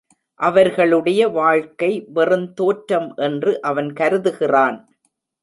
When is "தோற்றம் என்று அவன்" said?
2.53-3.93